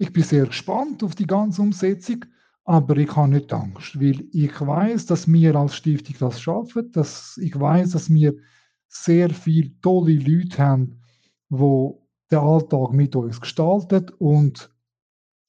[0.00, 2.24] ich bin sehr gespannt auf die ganze Umsetzung,
[2.64, 7.36] aber ich habe nicht Angst, weil ich weiß, dass wir als Stiftung das schaffen, dass
[7.36, 8.34] ich weiß, dass wir
[8.88, 11.00] sehr viele tolle Leute haben,
[11.50, 11.90] die
[12.30, 14.70] den Alltag mit uns gestalten und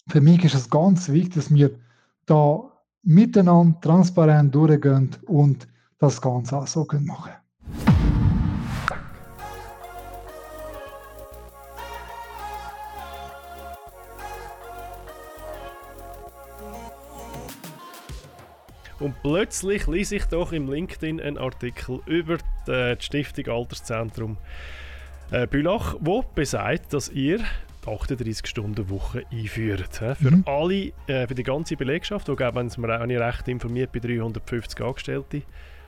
[0.10, 1.80] für mich ist es ganz wichtig, dass wir
[2.26, 2.74] da
[3.04, 5.66] miteinander transparent durchgehen und
[5.98, 7.41] das Ganze auch so machen können.
[19.02, 22.38] Und plötzlich lese ich doch im LinkedIn einen Artikel über
[22.68, 24.38] die Stiftung Alterszentrum
[25.32, 29.96] äh, Bülach, wo besagt, dass ihr die 38-Stunden-Woche einführt.
[29.96, 30.44] Für mhm.
[30.46, 32.68] alle, äh, für die ganze Belegschaft, wo, wenn
[33.08, 35.44] nicht recht informiert, bei 350 Angestellten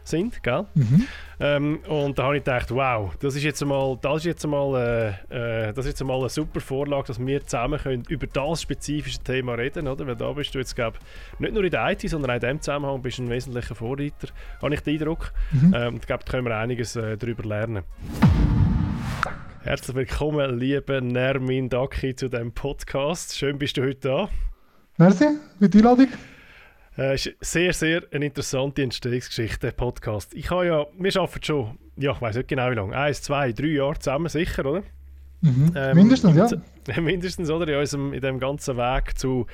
[0.08, 0.66] sind, gell?
[0.74, 1.08] Mhm.
[1.40, 5.18] Ähm, und da habe ich gedacht, wow, das ist jetzt einmal, das ist jetzt einmal,
[5.30, 8.62] äh, äh, das ist jetzt einmal eine super Vorlage, dass wir zusammen können über das
[8.62, 10.06] spezifische Thema reden, oder?
[10.08, 10.98] Weil da bist du jetzt, glaube
[11.40, 14.28] nicht nur in der IT, sondern auch in diesem Zusammenhang bist du ein wesentlicher Vorreiter,
[14.62, 15.34] habe ich den Eindruck.
[15.52, 15.74] Mhm.
[15.76, 17.84] Ähm, ich glaube, da können wir einiges äh, darüber lernen.
[19.64, 23.38] Herzlich willkommen, lieber Nermin Daki, zu diesem Podcast.
[23.38, 24.30] Schön, bist du heute da.
[24.98, 25.26] Merci
[25.60, 26.08] für die Einladung.
[26.98, 30.34] Äh, ist sehr, sehr eine interessante Entstehungsgeschichte, der Podcast.
[30.34, 33.52] Ich habe ja, wir arbeiten schon, ja, ich weiß nicht genau wie lange, eins, zwei,
[33.52, 34.84] drei Jahre zusammen, sicher, oder?
[35.42, 35.74] Mhm.
[35.76, 36.36] Ähm, mindestens,
[36.88, 37.02] ja.
[37.02, 37.68] Mindestens, oder?
[37.68, 39.48] In, unserem, in dem ganzen Weg zu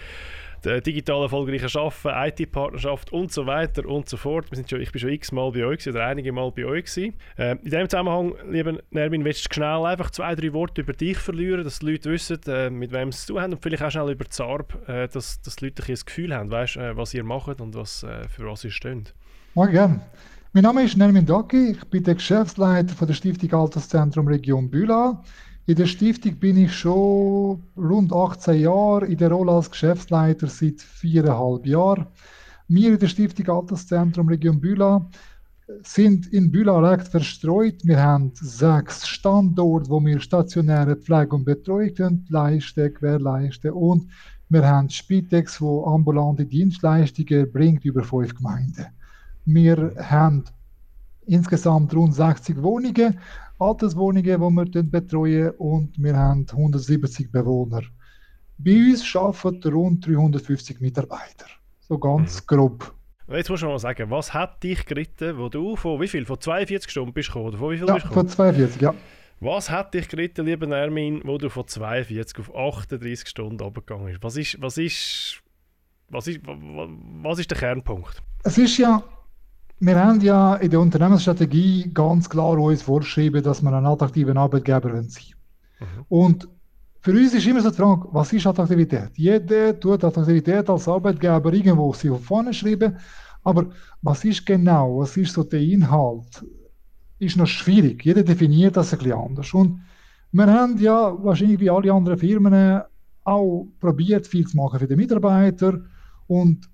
[0.65, 4.51] digital erfolgreichen Arbeiten, IT-Partnerschaft und so weiter und so fort.
[4.51, 7.13] Wir sind schon, ich bin schon x-mal bei euch oder einige Mal bei euch gewesen.
[7.37, 11.17] Äh, in diesem Zusammenhang, lieber Nermin, willst du schnell einfach zwei, drei Worte über dich
[11.17, 14.11] verlieren, dass die Leute wissen, äh, mit wem sie zu haben und vielleicht auch schnell
[14.11, 17.61] über Zarb, äh, dass, dass die Leute ein Gefühl haben, weißt, äh, was ihr macht
[17.61, 19.13] und was, äh, für was ihr steht.
[19.55, 20.01] Mal gerne.
[20.53, 25.23] Mein Name ist Nermin Daki, ich bin der Geschäftsleiter von der Stiftung Alterszentrum Region Bühla.
[25.69, 30.81] In der Stiftung bin ich schon rund 18 Jahre, in der Rolle als Geschäftsleiter seit
[30.81, 32.07] viereinhalb Jahren.
[32.67, 35.07] Wir in der Stiftung Alterszentrum Region Bühla
[35.83, 37.81] sind in Bühla recht verstreut.
[37.83, 44.07] Wir haben sechs Standorte, wo wir stationäre Pflege und Betreuung leisten, gewährleisten und
[44.49, 48.87] wir haben Spitex, wo ambulante Dienstleistungen bringt über fünf Gemeinden.
[49.45, 50.45] Wir haben
[51.27, 53.19] insgesamt rund 60 Wohnungen
[53.59, 57.81] Alterswohnungen, die wir betreuen und wir haben 170 Bewohner.
[58.57, 61.45] Bei uns arbeiten rund 350 Mitarbeiter.
[61.79, 62.47] So ganz mhm.
[62.47, 62.93] grob.
[63.29, 66.25] Jetzt musst du mal sagen, was hat dich geritten, wo du von wie viel?
[66.25, 67.55] Von 42 Stunden bist gekommen?
[67.57, 68.93] Von wie viel ja, bist von 42, ja.
[69.39, 74.23] Was hat dich geritten, lieber Nermin, wo du von 42 auf 38 Stunden runtergegangen bist?
[74.23, 75.41] Was ist, was ist,
[76.09, 78.21] was ist, was ist der Kernpunkt?
[78.43, 79.03] Es ist ja
[79.79, 84.91] wir haben ja in der Unternehmensstrategie ganz klar uns vorgeschrieben, dass wir ein attraktiver Arbeitgeber
[85.03, 85.07] sein
[85.79, 86.05] mhm.
[86.09, 86.49] Und
[87.01, 89.11] für uns ist immer so die Frage, was ist Attraktivität?
[89.15, 92.97] Jeder tut Attraktivität als Arbeitgeber irgendwo sich auf vorne schreiben,
[93.43, 93.67] aber
[94.01, 96.43] was ist genau, was ist so der Inhalt,
[97.19, 98.03] ist noch schwierig.
[98.03, 99.53] Jeder definiert das ein bisschen anders.
[99.53, 99.81] Und
[100.33, 102.81] wir haben ja wahrscheinlich wie alle anderen Firmen
[103.23, 105.81] auch probiert, viel zu machen für die Mitarbeiter
[106.27, 106.69] und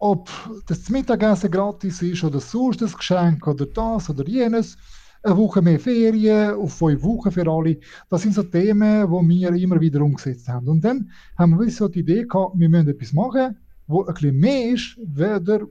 [0.00, 0.30] ob
[0.66, 4.76] das Mittagessen gratis ist oder sonst ein Geschenk oder das oder jenes.
[5.22, 7.78] Eine Woche mehr Ferien auf fünf Wochen für alle.
[8.08, 10.68] Das sind so Themen, die wir immer wieder umgesetzt haben.
[10.68, 14.38] Und dann haben wir so die Idee gehabt, wir müssen etwas machen, wo ein bisschen
[14.38, 15.66] mehr ist, weder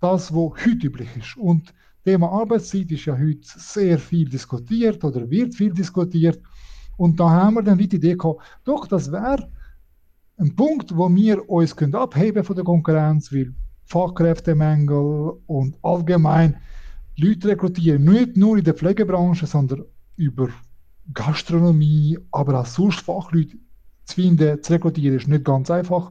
[0.00, 1.36] das, was heute üblich ist.
[1.36, 1.74] Und
[2.04, 6.40] Thema Arbeitszeit ist ja heute sehr viel diskutiert oder wird viel diskutiert.
[6.96, 9.48] Und da haben wir dann die Idee gehabt, doch, das wäre
[10.36, 13.52] ein Punkt, wo wir uns abheben von der Konkurrenz, weil
[13.84, 16.56] Fachkräftemängel und allgemein
[17.16, 19.84] Leute rekrutieren, nicht nur in der Pflegebranche, sondern
[20.16, 20.48] über
[21.12, 23.58] Gastronomie, aber auch sonst Fachleute
[24.04, 26.10] zu finden, zu rekrutieren, ist nicht ganz einfach.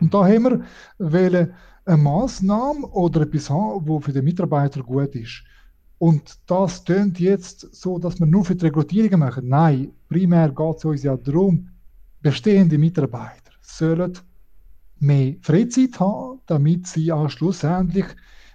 [0.00, 0.64] Und da haben wir
[0.98, 5.42] wollen eine Maßnahme oder etwas haben, wo für den Mitarbeiter gut ist.
[5.98, 9.48] Und das tönt jetzt so, dass wir nur für die Rekrutierung machen.
[9.48, 11.68] Nein, primär geht es uns ja darum,
[12.20, 14.18] bestehende Mitarbeiter sollen
[15.02, 18.06] mehr Freizeit haben, damit sie auch schlussendlich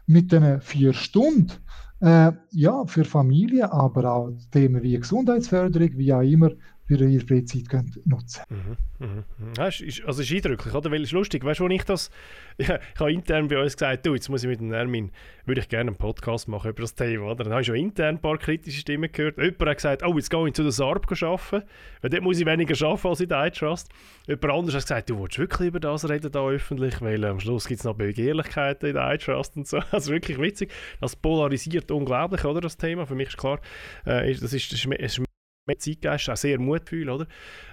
[0.05, 1.51] mit den vier Stunden
[1.99, 6.51] äh, ja, für Familie, aber auch Themen wie Gesundheitsförderung, wie auch immer,
[6.87, 8.77] für ihre Freizeit können nutzen können.
[8.99, 9.53] Mhm, mhm, mhm.
[9.57, 10.89] Ja, ist, also ist eindrücklich, oder?
[10.89, 12.09] Weil es ist lustig, weißt du, wo ich das,
[12.57, 15.11] ja, ich habe intern bei uns gesagt, du, jetzt muss ich mit dem Ermin,
[15.45, 17.43] würde ich gerne einen Podcast machen über das Thema, oder?
[17.43, 19.37] Dann habe ich schon intern ein paar kritische Stimmen gehört.
[19.37, 21.67] Jemand hat gesagt, oh, jetzt gehe ich zu der SARB arbeiten,
[22.01, 23.89] weil dort muss ich weniger arbeiten als in der iTrust.
[24.27, 27.67] Jemand anderes hat gesagt, du willst wirklich über das reden da öffentlich, weil am Schluss
[27.67, 29.79] gibt es noch Begehrlichkeiten in der iTrust und so.
[29.97, 30.71] Also wirklich witzig.
[31.01, 33.05] Das polarisiert unglaublich, oder, das Thema.
[33.05, 33.59] Für mich ist klar,
[34.05, 35.26] äh, das ist, das ist, ist
[35.67, 37.27] mehr Zeitgeist, auch sehr Mutgefühl, oder?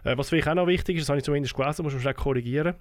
[0.05, 2.15] Äh, was vielleicht auch noch wichtig ist, das habe ich zumindest gelesen, muss man schnell
[2.15, 2.75] korrigieren,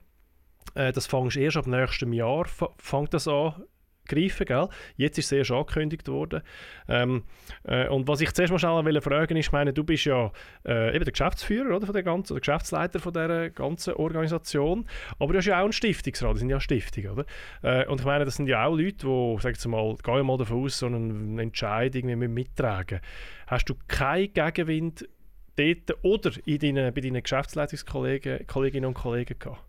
[0.76, 2.46] äh, das fängst erst ab nächstem Jahr,
[2.78, 3.64] fängt das an,
[4.08, 4.68] greifen, gell?
[4.98, 6.42] Jetzt ist es erst angekündigt worden.
[6.88, 7.24] Ähm,
[7.64, 10.32] äh, und was ich zuerst mal schnell fragen ist, ich meine, du bist ja
[10.66, 14.86] äh, eben der Geschäftsführer oder, von der ganzen, der Geschäftsleiter von dieser ganzen Organisation,
[15.20, 17.26] aber du hast ja auch einen Stiftungsrat, das sind ja Stiftungen, oder?
[17.62, 20.38] Äh, und ich meine, das sind ja auch Leute, die, sagen wir mal, gehen mal
[20.38, 23.00] davon aus, so eine Entscheidung mittragen.
[23.48, 25.08] Hast du keinen Gegenwind
[25.56, 29.62] dort oder in deinen, bei deinen Geschäftsleitungskolleginnen und Kollegen gehabt?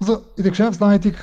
[0.00, 1.14] Also in der Geschäftsleitung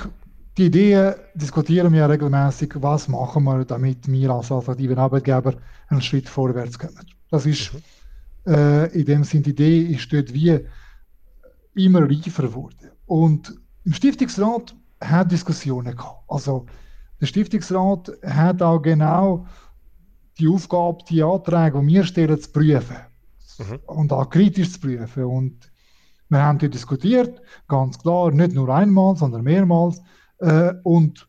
[0.56, 5.54] die Ideen diskutieren wir regelmäßig, was machen wir, damit wir als attraktiven Arbeitgeber
[5.88, 7.06] einen Schritt vorwärts kommen.
[7.30, 8.54] Das ist mhm.
[8.54, 10.60] äh, in dem Sinne, die Idee ist dort wie
[11.74, 12.90] immer reifer geworden.
[13.04, 13.54] Und
[13.84, 16.24] im Stiftungsrat hat Diskussionen gehabt.
[16.28, 16.66] Also
[17.20, 19.46] der Stiftungsrat hat auch genau
[20.38, 22.96] die Aufgabe, die Anträge, die wir stellen, zu prüfen.
[23.58, 23.78] Mhm.
[23.86, 25.24] Und auch kritisch zu prüfen.
[25.24, 25.70] Und
[26.28, 30.00] wir haben hier diskutiert, ganz klar, nicht nur einmal, sondern mehrmals.
[30.38, 31.28] Äh, und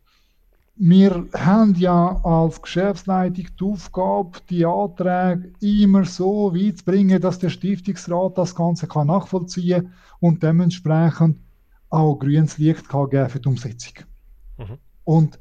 [0.75, 7.39] wir haben ja als Geschäftsleitung die Aufgabe, die Anträge immer so weit zu bringen, dass
[7.39, 11.39] der Stiftungsrat das Ganze kann nachvollziehen kann und dementsprechend
[11.89, 13.93] auch grünes Licht kann geben für die Umsetzung.
[14.57, 14.77] Mhm.
[15.03, 15.39] Und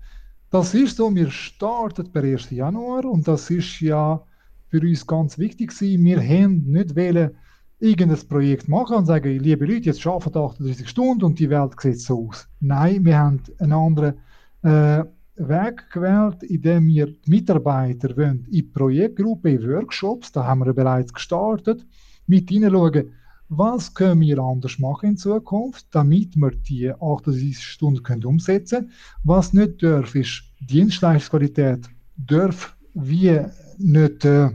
[0.50, 2.50] das ist so, wir starten per 1.
[2.50, 4.22] Januar und das ist ja
[4.68, 6.04] für uns ganz wichtig gewesen.
[6.04, 7.36] Wir haben nicht wählen,
[7.78, 12.00] irgendein Projekt machen und sagen, liebe Leute, jetzt arbeiten 38 Stunden und die Welt sieht
[12.00, 12.48] so aus.
[12.60, 14.14] Nein, wir haben einen anderen
[14.62, 15.04] äh,
[15.36, 21.12] Weg gewählt, indem wir die Mitarbeiter wollen, in Projektgruppen, in Workshops, da haben wir bereits
[21.12, 21.84] gestartet,
[22.26, 23.12] mit hineinschauen,
[23.48, 28.92] was können wir anders machen in Zukunft, damit wir die 38 Stunden können umsetzen können.
[29.22, 33.40] Was nicht darf, ist Dienstleistungsqualität darf wie
[33.78, 34.50] nicht äh,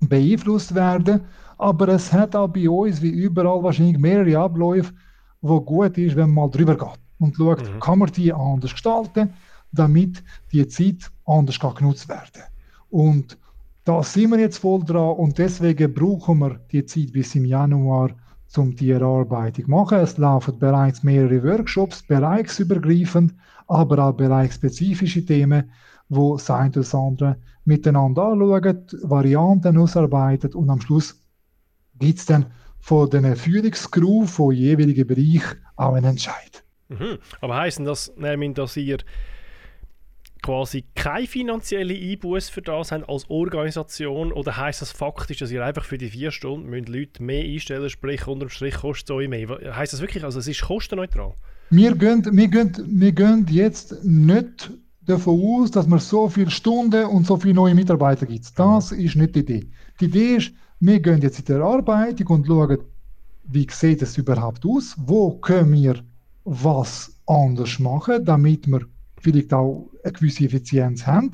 [0.00, 1.22] beeinflusst werden
[1.58, 4.92] aber es hat auch bei uns, wie überall, wahrscheinlich mehrere Abläufe,
[5.40, 7.80] wo gut ist, wenn man mal drüber geht und schaut, mhm.
[7.80, 9.34] kann man die anders gestalten,
[9.72, 10.22] damit
[10.52, 12.42] die Zeit anders kann genutzt werden
[12.90, 13.38] Und
[13.84, 18.10] da sind wir jetzt voll dran und deswegen brauchen wir die Zeit bis im Januar,
[18.56, 19.98] um die Erarbeitung zu machen.
[19.98, 23.34] Es laufen bereits mehrere Workshops, bereichsübergreifend,
[23.66, 25.70] aber auch bereichsspezifische Themen,
[26.08, 31.23] wo das eine oder das andere miteinander anschauen, Varianten ausarbeitet und am Schluss
[31.98, 32.46] gibt es dann
[32.80, 35.42] von den Führungscrew von jeweiligen Bereich
[35.76, 36.64] auch einen Entscheid.
[36.88, 37.18] Mhm.
[37.40, 38.98] Aber heisst das, nämlich, dass ihr
[40.42, 45.64] quasi keine finanzielle Einbuße für das habt als Organisation oder heißt das faktisch, dass ihr
[45.64, 49.28] einfach für die vier Stunden müsst Leute mehr einstellen, sprich unterm Strich kostet es euch
[49.28, 49.48] mehr?
[49.74, 51.32] Heißt das wirklich, also es ist kostenneutral?
[51.70, 54.70] Wir gehen, wir, gehen, wir gehen jetzt nicht
[55.06, 58.58] davon aus, dass man so viele Stunden und so viele neue Mitarbeiter gibt.
[58.58, 58.98] Das mhm.
[59.00, 59.70] ist nicht die Idee.
[60.00, 62.78] Die Idee ist, wir gehen jetzt in der Arbeitung und schauen,
[63.44, 66.02] wie sieht es überhaupt aus, wo können wir
[66.44, 68.80] was anders machen, damit wir
[69.20, 71.32] vielleicht auch eine gewisse Effizienz haben.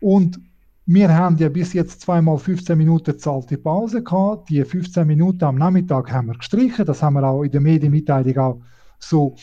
[0.00, 0.40] Und
[0.86, 4.50] wir haben ja bis jetzt zweimal 15 Minuten zahlte Pause gehabt.
[4.50, 6.84] Die 15 Minuten am Nachmittag haben wir gestrichen.
[6.84, 8.60] Das haben wir auch in der Medienmitteilung auch
[8.98, 9.36] so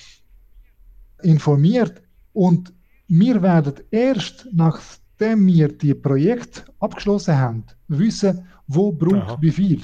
[1.23, 2.01] informiert.
[2.33, 2.73] Und
[3.07, 9.81] wir werden erst, nachdem wir die Projekt abgeschlossen haben, wissen, wo braucht wie viel.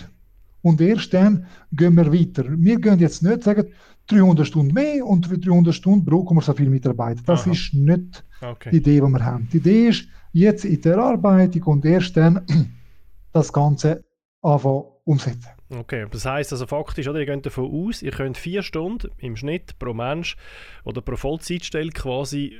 [0.61, 2.45] Und erst dann gehen wir weiter.
[2.47, 3.67] Wir gehen jetzt nicht sagen,
[4.07, 7.21] 300 Stunden mehr und für 300 Stunden brauchen wir so viele Mitarbeiter.
[7.25, 7.51] Das Aha.
[7.51, 8.69] ist nicht okay.
[8.71, 9.47] die Idee, die wir haben.
[9.51, 12.45] Die Idee ist, jetzt in der Arbeitung und erst dann
[13.33, 14.03] das Ganze
[14.41, 15.49] anfangen umsetzen.
[15.69, 19.35] Okay, das heisst also faktisch, oder, ihr geht davon aus, ihr könnt vier Stunden im
[19.35, 20.37] Schnitt pro Mensch
[20.83, 22.57] oder pro Vollzeitstelle quasi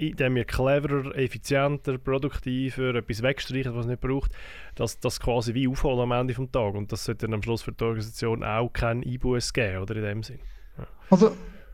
[0.00, 4.32] indem ihr cleverer, effizienter, produktiver etwas wegstreichen, was es nicht braucht,
[4.74, 6.78] dass das quasi wie aufholen am Ende des Tages.
[6.78, 10.02] Und das sollte dann am Schluss für die Organisation auch keinen Einbuß geben, oder in
[10.02, 10.40] dem Sinn.
[10.78, 10.86] Ja.
[11.10, 11.32] Also,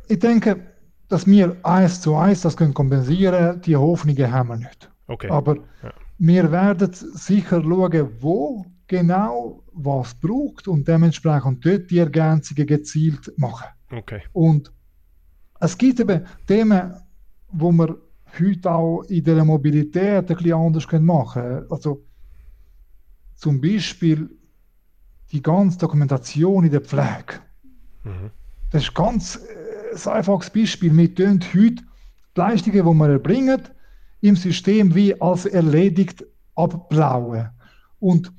[0.09, 0.61] ich denke,
[1.09, 4.91] dass wir eins zu eins das können kompensieren die Hoffnungen haben wir nicht.
[5.07, 5.29] Okay.
[5.29, 5.93] Aber ja.
[6.19, 13.67] wir werden sicher schauen, wo genau was braucht und dementsprechend dort die Ergänzungen gezielt machen.
[13.93, 14.23] Okay.
[14.33, 14.73] Und
[15.61, 16.95] es gibt eben Themen,
[17.49, 17.97] wo wir
[18.41, 21.67] heute auch in der Mobilität ein bisschen anders machen können.
[21.71, 22.05] Also
[23.37, 24.31] zum Beispiel
[25.33, 27.41] die ganze Dokumentation in der Pflege.
[28.05, 28.31] Mhm.
[28.71, 30.97] Das ist ganz äh, ein einfaches Beispiel.
[30.97, 31.83] Wir tun heute die
[32.35, 33.63] Leistungen, die wir erbringen,
[34.21, 36.25] im System wie als erledigt
[36.55, 37.51] abblauen.
[38.01, 38.33] Und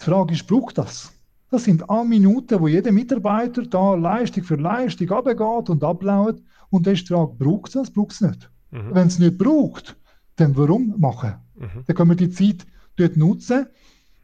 [0.00, 1.12] die Frage ist, braucht das?
[1.50, 6.42] Das sind alle Minuten, wo jeder Mitarbeiter da Leistung für Leistung abgeht und ablaut.
[6.70, 8.50] Und dann ist die Frage, braucht es das, braucht es nicht?
[8.74, 8.94] Mhm.
[8.94, 9.96] Wenn es nicht braucht,
[10.36, 11.34] dann warum machen?
[11.54, 11.84] Mhm.
[11.86, 12.66] Dann können wir die Zeit
[12.96, 13.66] dort nutzen,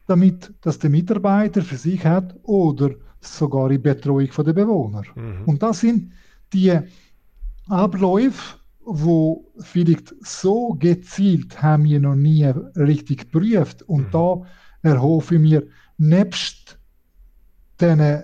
[0.07, 2.91] damit dass der Mitarbeiter für sich hat oder
[3.21, 5.03] sogar die Betreuung der Bewohner.
[5.15, 5.45] Mhm.
[5.45, 6.11] Und das sind
[6.51, 6.77] die
[7.67, 12.43] Abläufe, wo vielleicht so gezielt haben wir noch nie
[12.75, 13.83] richtig geprüft.
[13.83, 14.11] Und mhm.
[14.11, 14.41] da
[14.81, 15.67] erhoffe ich mir,
[15.97, 16.77] nebst
[17.79, 18.23] diesen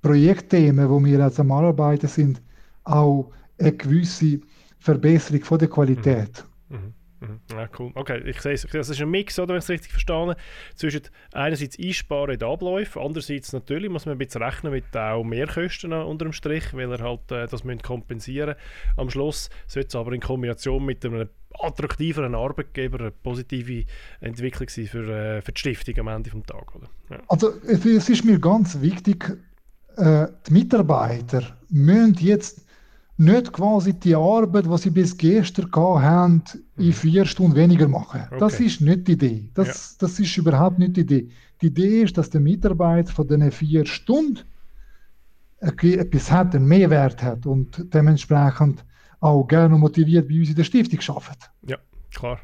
[0.00, 2.42] Projektthemen, wo wir jetzt am Arbeiten sind,
[2.84, 3.32] auch
[3.64, 4.40] eine gewisse
[4.78, 6.44] Verbesserung von der Qualität.
[6.68, 6.76] Mhm.
[6.76, 6.94] Mhm.
[7.24, 7.40] Mhm.
[7.52, 7.90] Ja, cool.
[7.94, 8.66] Okay, ich sehe es.
[8.70, 10.36] Das ist ein Mix, oder, wenn ich es richtig verstehe,
[10.74, 11.02] zwischen
[11.32, 15.92] einerseits Einsparen in den Abläufen, andererseits natürlich muss man ein bisschen rechnen mit auch Mehrkosten
[15.92, 18.56] unter dem Strich, weil er halt äh, das müssen kompensieren
[18.96, 21.28] Am Schluss sollte es aber in Kombination mit einem
[21.60, 23.84] attraktiveren Arbeitgeber eine positive
[24.20, 26.88] Entwicklung sein für, äh, für die Stiftung am Ende des Tages.
[27.10, 27.18] Ja.
[27.28, 29.38] Also es ist mir ganz wichtig,
[29.96, 32.63] äh, die Mitarbeiter müssen jetzt
[33.16, 36.42] nicht quasi die Arbeit, die sie bis gestern haben,
[36.76, 36.92] in mhm.
[36.92, 38.22] vier Stunden weniger machen.
[38.26, 38.40] Okay.
[38.40, 39.50] Das ist nicht die Idee.
[39.54, 40.06] Das, ja.
[40.06, 41.28] das ist überhaupt nicht die Idee.
[41.62, 44.40] Die Idee ist, dass der Mitarbeiter von diesen vier Stunden
[45.60, 48.84] etwas hat, einen Mehrwert hat und dementsprechend
[49.20, 51.50] auch gerne motiviert bei uns in der Stiftung arbeitet.
[51.66, 51.78] Ja,
[52.10, 52.40] klar.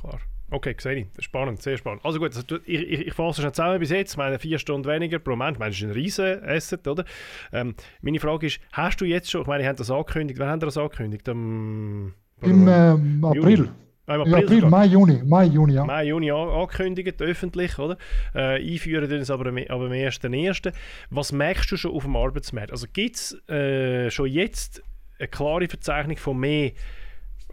[0.00, 0.18] Klar.
[0.54, 1.24] Okay, sehe ich.
[1.24, 2.04] Spannend, sehr spannend.
[2.04, 4.16] Also gut, also, ich, ich, ich fasse schon zusammen bis jetzt.
[4.16, 5.54] meine, vier Stunden weniger pro Mensch.
[5.54, 7.04] Ich meine, das ist ein riesen Asset, oder?
[7.52, 10.48] Ähm, meine Frage ist, hast du jetzt schon, ich meine, ich habe das angekündigt, wann
[10.48, 11.28] haben das angekündigt?
[11.28, 13.68] Um, Im ähm, April.
[14.06, 15.84] Ah, April, April Mai, Juni, Mai, Juni, ja.
[15.84, 17.96] Mai, Juni angekündigt, öffentlich, oder?
[18.32, 20.72] Äh, einführen tun es aber, aber am 1.1.
[21.10, 22.70] Was merkst du schon auf dem Arbeitsmarkt?
[22.70, 24.84] Also gibt es äh, schon jetzt
[25.18, 26.72] eine klare Verzeichnung von mehr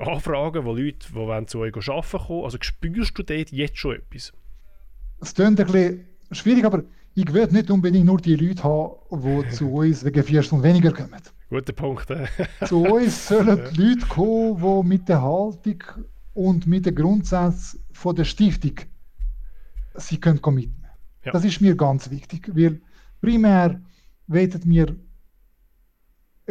[0.07, 2.43] Anfragen, wo Leute die wollen zu euch arbeiten kommen.
[2.43, 4.33] Also spürst du dort jetzt schon etwas?
[5.19, 9.49] Es klingt ein bisschen schwierig, aber ich will nicht unbedingt nur die Leute haben, die
[9.51, 11.21] zu uns wegen vier Stunden weniger kommen.
[11.49, 12.07] Guter Punkt.
[12.65, 15.83] zu uns sollen die Leute kommen, die mit der Haltung
[16.33, 18.75] und mit den Grundsätzen von der Stiftung
[19.95, 20.85] sie können committen.
[21.25, 21.31] Ja.
[21.31, 22.81] Das ist mir ganz wichtig, weil
[23.21, 23.81] primär
[24.27, 24.95] wollen wir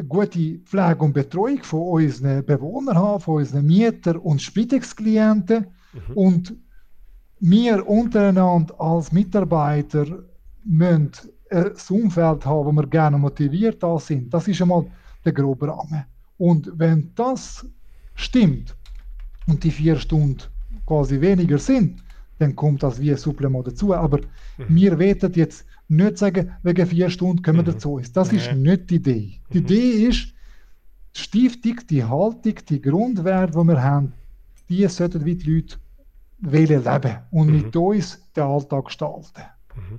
[0.09, 5.67] gute Pflege und Betreuung von unseren Bewohnern haben, von unseren Mietern und Spitex-Klienten.
[5.93, 6.15] Mhm.
[6.15, 6.57] Und
[7.41, 10.07] wir untereinander als Mitarbeiter
[10.65, 11.13] müssen
[11.51, 14.33] ein Umfeld haben, wo wir gerne motiviert sind.
[14.33, 14.87] Das ist einmal
[15.25, 16.05] der grobe Rahmen.
[16.39, 17.67] Und wenn das
[18.15, 18.77] stimmt
[19.47, 20.43] und die vier Stunden
[20.87, 22.03] quasi weniger sind,
[22.39, 23.95] dann kommt das wie ein Supplement dazu.
[23.95, 24.65] Aber mhm.
[24.69, 27.75] wir werden jetzt nicht sagen, wegen vier Stunden können wir mhm.
[27.75, 28.01] dazu.
[28.13, 29.41] Das ist nicht die Idee.
[29.53, 29.65] Die mhm.
[29.65, 30.33] Idee ist,
[31.17, 34.13] die Stiftung, die Haltung, die Grundwerte, die wir haben,
[34.69, 35.77] die sollten wie die Leute
[36.39, 37.53] wählen leben und mhm.
[37.55, 39.43] mit uns den Alltag gestalten.
[39.75, 39.99] Mhm.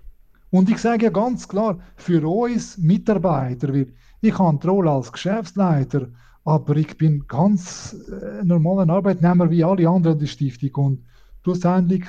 [0.50, 5.12] Und ich sage ja ganz klar, für uns Mitarbeiter, weil ich habe die Rolle als
[5.12, 6.08] Geschäftsleiter,
[6.44, 11.06] aber ich bin ganz äh, normaler Arbeitnehmer wie alle anderen in der Stiftung und
[11.44, 12.06] schlussendlich,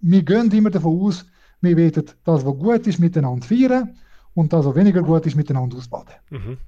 [0.00, 1.26] wir gehen immer davon aus,
[1.66, 3.96] wir werden das, was gut ist, miteinander feiern
[4.34, 6.14] und das, was weniger gut ist, miteinander ausbaden.
[6.30, 6.58] Mhm.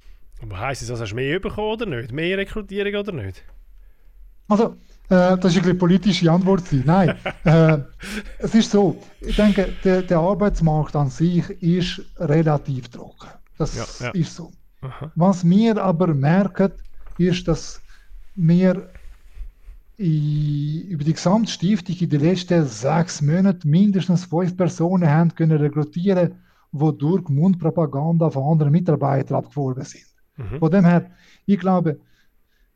[0.41, 2.11] Aber heisst also hast du mehr bekommen oder nicht?
[2.11, 3.43] Mehr Rekrutierung oder nicht?
[4.47, 4.75] Also,
[5.09, 6.63] äh, das ist eine politische Antwort.
[6.71, 7.77] Nein, äh,
[8.39, 13.29] es ist so, ich denke, der, der, Arbeitsmarkt an sich ist relativ trocken.
[13.57, 14.11] Das ja, ja.
[14.11, 14.51] ist so.
[14.81, 15.11] Aha.
[15.15, 16.71] Was wir aber merken,
[17.17, 17.81] ist, dass
[18.35, 18.89] wir
[19.99, 26.35] über die gesamte Stiftung in den letzten sechs Monaten mindestens fünf Personen haben können rekrutieren,
[26.71, 30.05] die durch Mundpropaganda von anderen Mitarbeitern abgeworben sind.
[30.37, 30.59] Mhm.
[30.59, 31.11] Von dem her,
[31.45, 31.99] ich glaube,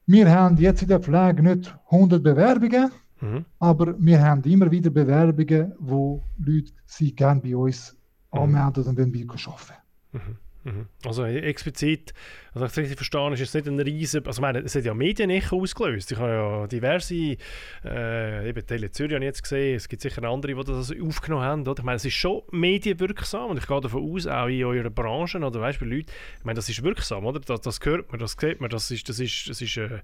[0.06, 3.46] wir haben jetzt in der Pflege nicht 100 Bewerbungen, mhm.
[3.58, 7.96] aber wir haben immer wieder Bewerbungen, wo Leute sich gerne bei uns
[8.34, 8.39] mhm.
[8.39, 9.82] anmelden und dann wir arbeiten.
[10.12, 10.38] Mhm.
[10.63, 10.88] Mhm.
[11.05, 12.13] Also explizit,
[12.53, 14.86] also ich es richtig verstehe, ist es nicht ein riesen, also ich meine, es hat
[14.86, 16.12] ja Medien nicht ausgelöst.
[16.12, 17.36] Ich habe ja diverse,
[17.84, 21.43] äh, eben Tele Zürich habe ich jetzt gesehen, es gibt sicher andere, die das aufgenommen
[21.43, 21.62] haben.
[21.67, 21.79] Oder?
[21.79, 25.39] Ich meine, es ist schon medienwirksam und ich gehe davon aus, auch in eurer Branche
[25.39, 27.41] oder weißt bei Leuten, ich meine, das ist wirksam, oder?
[27.41, 30.00] Das, das hört man, das sieht man, das ist, das ist, das ist äh,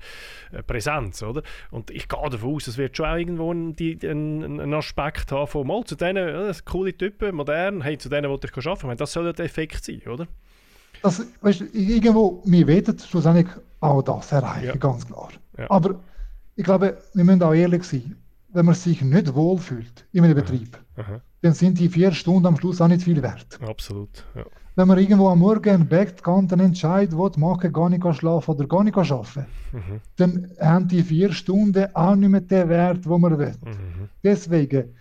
[0.52, 1.42] eine Präsenz, oder?
[1.72, 5.66] Und ich gehe davon aus, es wird schon auch irgendwo einen, einen, Aspekt haben von,
[5.68, 8.96] mal, zu denen, äh, coole Typen, modern, hey, zu denen, die ich arbeiten Ich meine,
[8.98, 10.28] das soll ja der Effekt sein, oder?
[11.02, 13.48] Das, weißt, irgendwo, wir werden schlussendlich
[13.80, 14.76] auch das erreichen, ja.
[14.76, 15.30] ganz klar.
[15.58, 15.70] Ja.
[15.70, 16.00] Aber
[16.56, 18.16] ich glaube, wir müssen auch ehrlich sein,
[18.52, 21.22] wenn man sich nicht wohlfühlt in einem Betrieb, Aha.
[21.42, 23.60] dann sind die vier Stunden am Schluss auch nicht viel wert.
[23.62, 24.26] Absolut.
[24.36, 24.44] Ja.
[24.76, 28.84] Wenn man irgendwo am Morgen einen backkanten Entscheid will, machen, gar nicht schlafen oder gar
[28.84, 30.02] nicht arbeiten, mhm.
[30.16, 33.56] dann haben die vier Stunden auch nicht mehr den Wert, den man will.
[33.64, 34.10] Mhm.
[34.24, 34.96] Deswegen,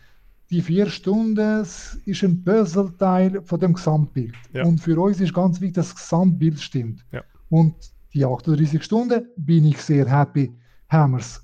[0.51, 4.35] die vier Stunden ist ein Puzzleteil von dem Gesamtbild.
[4.53, 4.65] Ja.
[4.65, 7.05] Und für uns ist ganz wichtig, dass das Gesamtbild stimmt.
[7.13, 7.23] Ja.
[7.51, 7.75] Und
[8.15, 10.53] die 38 Stunden bin ich sehr happy,
[10.89, 11.43] haben wir es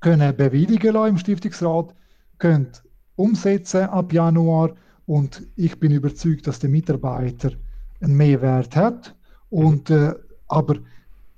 [0.00, 1.94] können bewilligen lassen im Stiftungsrat,
[2.38, 2.68] können
[3.16, 4.74] umsetzen ab Januar
[5.06, 7.52] und ich bin überzeugt, dass der Mitarbeiter
[8.00, 9.16] einen Mehrwert hat.
[9.50, 10.14] Und, äh,
[10.48, 10.76] aber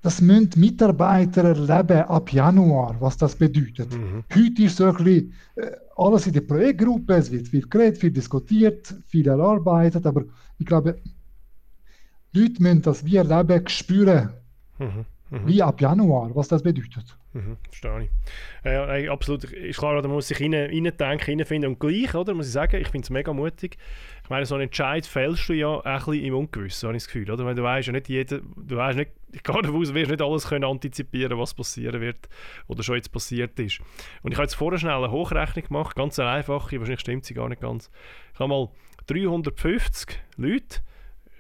[0.03, 3.93] das müssen Mitarbeiter erleben ab Januar, was das bedeutet.
[3.93, 4.25] Mhm.
[4.33, 8.13] Heute ist so ein bisschen, äh, alles in der Projektgruppe, es wird viel geredet, viel
[8.13, 10.25] diskutiert, viel erarbeitet, aber
[10.59, 10.99] ich glaube,
[12.33, 14.31] Leute müssen das wie erleben, spüren,
[14.79, 15.05] mhm.
[15.31, 15.47] Mhm.
[15.47, 17.17] wie ab Januar, was das bedeutet.
[17.35, 18.11] Mhm, verstehe ich.
[18.65, 19.45] Ja, absolut.
[19.45, 21.73] Ist klar, da muss sich rein, rein reinfinden.
[21.73, 23.77] Und gleich, oder, muss ich sagen, ich finde es mega mutig.
[24.29, 27.11] Ich meine, so einen Entscheid fällst du ja ein bisschen im Ungewissen, habe ich das
[27.11, 27.31] Gefühl.
[27.31, 27.47] Oder?
[27.47, 30.11] Weil du weißt ja nicht, jeder, du weißt nicht, ich gehe davon aus, du wirst
[30.11, 32.29] nicht alles können antizipieren was passieren wird
[32.67, 33.81] oder schon jetzt passiert ist.
[34.23, 37.49] Und ich habe jetzt vorher schnell eine Hochrechnung gemacht, ganz einfach, wahrscheinlich stimmt sie gar
[37.49, 37.91] nicht ganz.
[38.35, 38.69] Ich habe mal
[39.07, 40.81] 350 Leute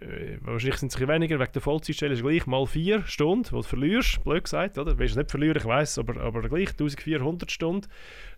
[0.01, 3.63] äh, wahrscheinlich sind es weniger, wegen der Vollzeitstelle ist gleich mal vier Stunden, die du
[3.63, 4.93] verlierst, blöd gesagt, oder?
[4.93, 7.89] Du willst es nicht verlieren, ich weiß, aber, aber gleich 1400 Stunden.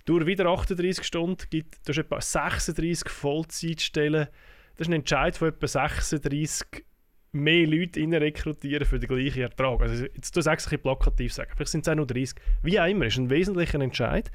[0.04, 4.28] Durch wieder 38 Stunden gibt es etwa 36 Vollzeitstellen.
[4.76, 6.84] Das ist ein Entscheid von etwa 36
[7.32, 9.80] mehr Leute rekrutieren für den gleichen Ertrag.
[9.82, 12.40] Also jetzt du sagst ein bisschen plakativ sagen, vielleicht sind es auch nur 30.
[12.62, 14.30] Wie auch immer, ist ein wesentlicher Entscheid.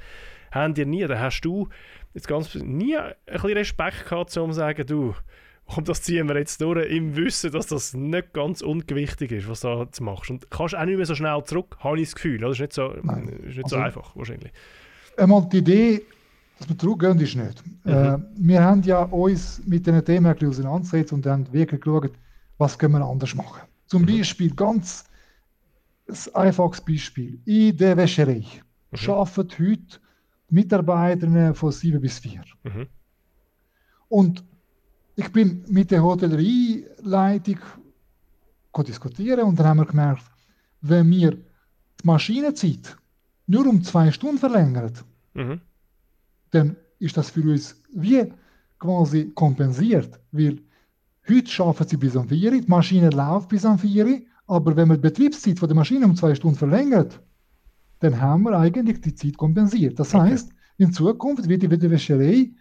[0.52, 1.68] Haben dir nie, da hast du
[2.14, 5.14] jetzt ganz nie ein bisschen Respekt gehabt, um zu sagen, du,
[5.66, 9.62] und das ziehen wir jetzt durch, im Wissen, dass das nicht ganz ungewichtig ist, was
[9.62, 10.30] du jetzt machst.
[10.30, 12.40] Und kannst auch nicht mehr so schnell zurück, habe ich das Gefühl.
[12.40, 14.52] Das ist nicht so, ist nicht also, so einfach, wahrscheinlich.
[15.18, 16.02] Einmal die Idee,
[16.60, 17.64] dass wir zurückgehen, ist nicht.
[17.86, 17.92] Mhm.
[17.92, 22.12] Äh, wir haben ja uns mit diesen Themen auseinandergesetzt und haben wirklich geschaut,
[22.58, 23.62] was können wir anders machen.
[23.88, 24.18] Zum mhm.
[24.18, 25.06] Beispiel, ganz
[26.08, 27.40] ein einfaches Beispiel.
[27.46, 28.44] In der Wäscherei
[28.92, 29.10] mhm.
[29.10, 30.00] arbeiten heute
[30.50, 32.42] Mitarbeiter von 7 bis 4.
[32.64, 32.88] Mhm.
[34.10, 34.44] Und
[35.16, 37.60] ich bin mit der Hotellerieleitung
[38.86, 40.26] diskutieren und dann haben wir gemerkt,
[40.82, 41.42] wenn wir die
[42.04, 42.98] Maschinenzeit
[43.48, 44.94] nur um zwei Stunden verlängern,
[45.34, 45.62] mhm.
[46.52, 48.32] dann ist das für uns wie
[48.80, 50.60] quasi kompensiert, weil
[51.28, 54.98] heute schaffen sie bis um 4 die Maschine läuft bis um 4 aber wenn man
[54.98, 57.20] die Betriebszeit von der Maschine um zwei Stunden verlängert,
[58.00, 60.00] dann haben wir eigentlich die Zeit kompensiert.
[60.00, 60.30] Das okay.
[60.30, 62.52] heißt, in Zukunft wird die Wäscherei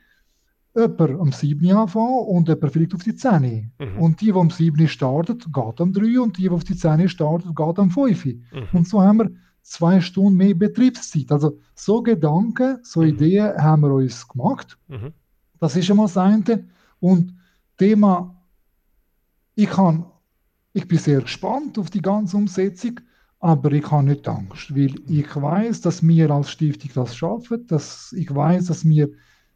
[0.75, 3.99] jemand um 7 Uhr anfangen und jemand vielleicht auf die 10 mhm.
[3.99, 6.77] Und die, die um 7 Uhr startet, geht um 3 und die, die auf die
[6.77, 8.39] 10 Uhr startet, geht um 5 mhm.
[8.73, 9.31] Und so haben wir
[9.65, 11.33] zwei Stunden mehr Betriebszeit.
[11.33, 13.09] Also so Gedanken, so mhm.
[13.09, 14.79] Ideen haben wir uns gemacht.
[14.89, 15.13] Mhm.
[15.59, 16.69] Das ist einmal das eine.
[17.01, 17.35] Und
[17.79, 18.41] Thema,
[19.57, 20.07] ich, kann,
[20.73, 23.01] ich bin sehr gespannt auf die ganze Umsetzung,
[23.41, 28.13] aber ich habe nicht Angst, weil ich weiß, dass wir als Stiftung das schaffen, dass
[28.13, 29.09] ich weiß, dass wir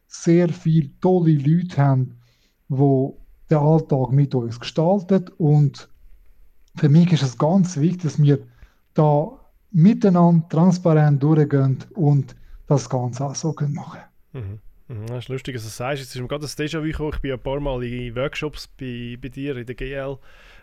[0.06, 2.16] sehr viele tolle Leute haben,
[2.68, 3.08] die
[3.50, 5.30] den Alltag mit uns gestalten.
[5.38, 5.88] Und
[6.76, 8.40] für mich ist es ganz wichtig, dass wir
[8.94, 9.37] da
[9.70, 12.34] miteinander transparent durchgehen und
[12.66, 14.00] das Ganze auch so machen
[14.32, 14.60] können.
[14.88, 14.96] Mhm.
[14.96, 15.06] mhm.
[15.06, 16.02] Das ist lustig, dass du sagst.
[16.02, 17.12] Jetzt ist mir gerade das Déjà-vu gekommen.
[17.14, 20.18] Ich bin ein paar Mal in Workshops bei, bei dir in der GL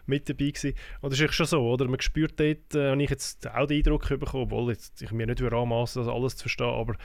[0.07, 0.73] mit dabei gewesen.
[1.01, 1.87] Und das ist schon so, oder?
[1.87, 5.25] Man spürt dort, äh, habe ich jetzt auch den Eindruck bekommen, obwohl jetzt, ich mir
[5.25, 6.95] nicht anmaßen, das alles zu verstehen, aber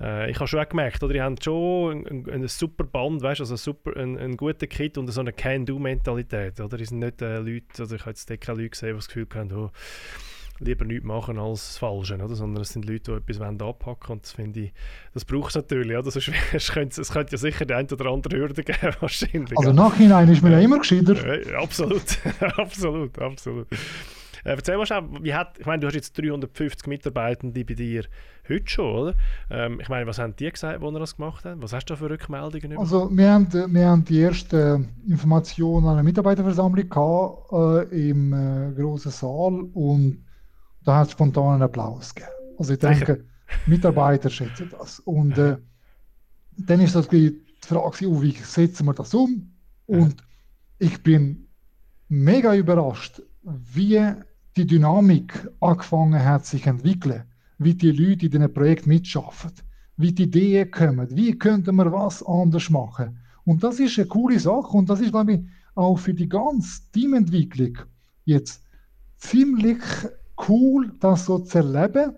[0.00, 1.12] äh, ich habe schon auch gemerkt, oder?
[1.12, 5.08] Die haben schon ein, ein, super Band, weißt also super, ein, ein guter Kit und
[5.08, 6.76] so eine Can-Do-Mentalität, oder?
[6.76, 9.26] Die sind nicht äh, Leute, also ich habe jetzt keine Leute gesehen, die das Gefühl
[9.34, 9.70] haben, oh,
[10.58, 12.34] lieber nichts machen als das Falsche, oder?
[12.34, 14.72] sondern es sind Leute, die etwas anpacken wollen und das finde ich,
[15.14, 16.10] das braucht es natürlich, oder?
[16.10, 19.58] Sonst, es, könnte, es könnte ja sicher die eine oder andere Hürde geben, wahrscheinlich.
[19.58, 21.50] Also nachhinein ist mir ja immer gescheiter.
[21.50, 22.18] Ja, absolut,
[22.56, 23.66] absolut, absolut.
[24.46, 28.04] Äh, erzähl mal schnell, wie hat, ich meine, du hast jetzt 350 Mitarbeitende bei dir
[28.48, 29.14] heute schon, oder?
[29.50, 31.62] Ähm, ich meine, was haben die gesagt, als ihr das gemacht haben?
[31.62, 32.78] Was hast du da für Rückmeldungen?
[32.78, 37.52] Also wir haben, wir haben die erste Information an einer Mitarbeiterversammlung gehabt,
[37.92, 40.25] äh, im äh, großen Saal und
[40.86, 42.32] da hat es spontan einen Applaus gegeben.
[42.58, 43.24] Also ich denke,
[43.66, 45.00] Mitarbeiter schätzen das.
[45.00, 45.56] Und äh,
[46.56, 49.52] dann ist das die Frage, oh, wie setzen wir das um?
[49.86, 50.16] Und
[50.78, 51.48] ich bin
[52.08, 54.00] mega überrascht, wie
[54.56, 57.24] die Dynamik angefangen hat sich entwickeln,
[57.58, 59.52] wie die Leute in diesem Projekt mitschaffen,
[59.96, 63.18] wie die Ideen kommen, wie könnte man was anders machen.
[63.44, 65.40] Und das ist eine coole Sache und das ist, glaube ich,
[65.74, 67.78] auch für die ganze Teamentwicklung
[68.24, 68.62] jetzt
[69.18, 69.78] ziemlich
[70.48, 72.14] cool, das so zu erleben,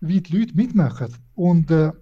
[0.00, 1.14] wie die Leute mitmachen.
[1.34, 1.92] Und äh,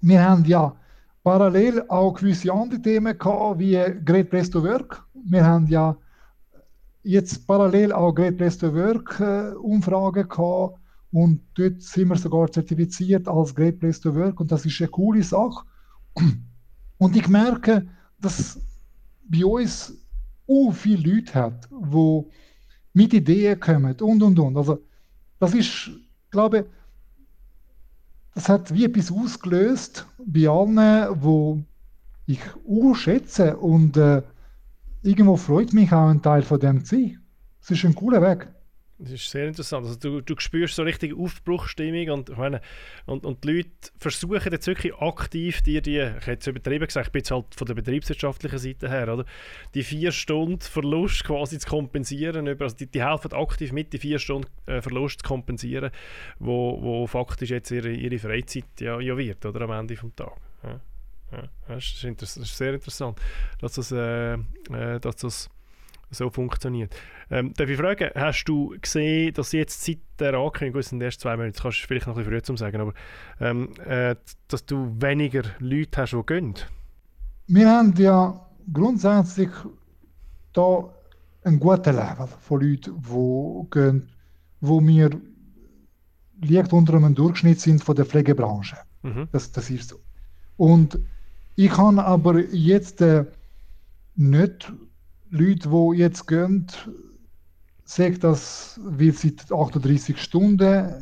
[0.00, 0.74] wir haben ja
[1.22, 5.04] parallel auch gewisse andere Themen gehabt, wie Great Place to Work.
[5.24, 5.96] Wir haben ja
[7.02, 10.78] jetzt parallel auch Great Place to Work äh, Umfragen gehabt
[11.12, 14.88] und dort sind wir sogar zertifiziert als Great Place to Work und das ist eine
[14.88, 15.64] coole Sache.
[16.98, 17.86] Und ich merke,
[18.20, 18.60] dass
[19.24, 19.94] bei uns
[20.46, 22.22] auch viele Leute hat, die
[22.92, 24.56] mit Ideen kommen und und und.
[24.56, 24.82] Also
[25.38, 25.90] das ist,
[26.30, 26.64] glaube ich,
[28.34, 31.62] das hat wie etwas ausgelöst bei allen, wo
[32.26, 32.40] ich
[32.94, 34.22] schätze und äh,
[35.02, 37.18] irgendwo freut mich auch ein Teil von dem zu sein.
[37.60, 38.48] Es ist ein cooler Weg.
[39.02, 39.86] Das ist sehr interessant.
[39.86, 42.60] Also du, du spürst so richtig Aufbruchstimmung und, meine,
[43.06, 47.06] und, und die Leute versuchen jetzt wirklich aktiv dir die, ich hätte es übertrieben gesagt,
[47.06, 49.24] ich bin jetzt halt von der betriebswirtschaftlichen Seite her, oder?
[49.74, 52.46] die vier Stunden Verlust quasi zu kompensieren.
[52.46, 55.90] Also die, die helfen aktiv mit, die vier Stunden äh, Verlust zu kompensieren,
[56.38, 60.34] wo, wo faktisch jetzt ihre, ihre Freizeit ja, ja wird, oder am Ende des Tages.
[60.62, 60.80] Ja.
[61.32, 63.20] Ja, das, ist das, ist sehr interessant,
[63.60, 65.50] dass das, äh, äh, dass das
[66.10, 66.94] so funktioniert.
[67.30, 71.20] Ähm, darf ich fragen, hast du gesehen, dass jetzt seit der Ankündigung, es sind erst
[71.20, 72.94] zwei Monate, das kannst du vielleicht noch ein bisschen früher zu sagen, aber
[73.40, 74.16] ähm, äh,
[74.48, 76.54] dass du weniger Leute hast, die gehen?
[77.46, 79.50] Wir haben ja grundsätzlich
[80.52, 80.92] da
[81.44, 84.08] ein gutes Level von Leuten, die gehen,
[84.60, 85.10] wo wir
[86.42, 88.76] liegt unter einem Durchschnitt sind von der Pflegebranche.
[89.02, 89.28] Mhm.
[89.32, 90.00] Das, das ist so.
[90.56, 90.98] Und
[91.56, 93.24] ich kann aber jetzt äh,
[94.16, 94.72] nicht
[95.30, 96.66] Leute, die jetzt gehen,
[97.84, 100.92] sagen, dass wir seit 38 Stunden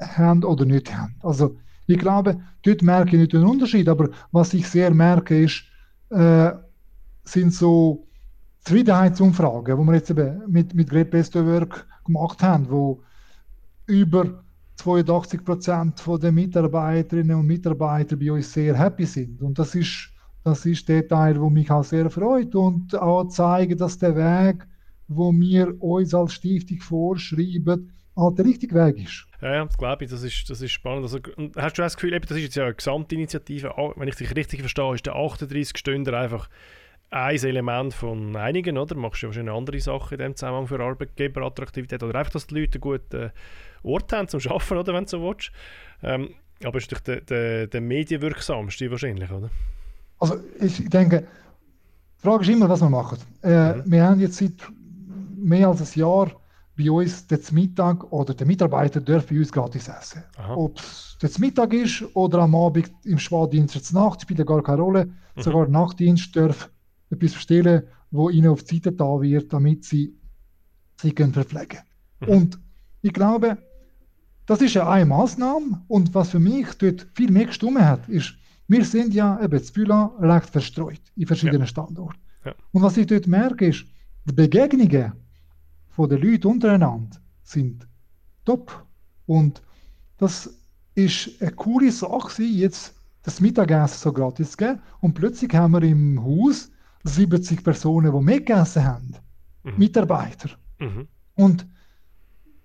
[0.00, 1.16] haben oder nicht haben.
[1.22, 5.64] Also ich glaube, dort merke ich nicht den Unterschied, aber was ich sehr merke, ist,
[6.10, 6.52] äh,
[7.24, 8.06] sind so
[8.60, 13.02] Zufriedenheitsumfragen, die wir jetzt eben mit, mit Great Best Work gemacht haben, wo
[13.86, 14.44] über
[14.76, 19.40] 82 Prozent der Mitarbeiterinnen und Mitarbeiter bei uns sehr happy sind.
[19.42, 20.10] Und das ist
[20.48, 24.66] das ist der Teil, der mich auch sehr freut und auch zeigen, dass der Weg,
[25.06, 29.26] wo wir uns als Stiftung vorschreiben, auch der richtige Weg ist.
[29.42, 31.02] Ja, ja das glaube ich, das ist, das ist spannend.
[31.02, 31.18] Also,
[31.56, 34.94] hast du das Gefühl, das ist jetzt ja eine Gesamtinitiative, wenn ich dich richtig verstehe,
[34.94, 36.48] ist der 38 Stunden einfach
[37.10, 38.96] ein Element von einigen, oder?
[38.96, 42.74] Machst du wahrscheinlich andere Sachen in dem Zusammenhang für Arbeitgeberattraktivität oder einfach, dass die Leute
[42.74, 43.32] einen guten
[43.82, 45.52] Ort haben zum Arbeiten, oder, wenn du so willst.
[46.02, 46.34] Ähm,
[46.64, 49.50] aber ist doch der, der, der medienwirksamste wahrscheinlich, oder?
[50.18, 51.26] Also ich denke,
[52.18, 53.18] die Frage ist immer, was wir machen.
[53.42, 53.82] Äh, mhm.
[53.86, 54.54] Wir haben jetzt seit
[55.36, 56.32] mehr als ein Jahr
[56.76, 60.22] bei uns den Mittag oder der Mitarbeiter darf bei uns gratis essen.
[60.54, 64.62] Ob es der Mittag ist oder am Abend im Schwaddienst zur Nacht, spielt ja gar
[64.62, 65.06] keine Rolle.
[65.06, 65.42] Mhm.
[65.42, 66.70] Sogar Nachtdienst darf
[67.10, 70.14] etwas bestellen, wo ihnen auf die Seite da wird, damit sie
[71.00, 71.80] sich verpflegen
[72.20, 72.28] mhm.
[72.28, 72.60] Und
[73.02, 73.58] ich glaube,
[74.46, 78.34] das ist ja eine Maßnahme und was für mich dort viel mehr gestimmt hat, ist,
[78.68, 81.66] wir sind ja eben Bühler recht verstreut in verschiedenen ja.
[81.66, 82.20] Standorten.
[82.44, 82.54] Ja.
[82.72, 83.86] Und was ich dort merke, ist,
[84.26, 85.12] die Begegnungen
[85.88, 87.88] von den Leuten untereinander sind
[88.44, 88.86] top.
[89.26, 89.62] Und
[90.18, 90.54] das
[90.94, 94.80] ist eine coole Sache, jetzt das Mittagessen so gratis zu geben.
[95.00, 96.70] Und plötzlich haben wir im Haus
[97.04, 99.14] 70 Personen, die mitgegessen haben.
[99.64, 99.74] Mhm.
[99.76, 100.50] Mitarbeiter.
[100.78, 101.08] Mhm.
[101.34, 101.66] Und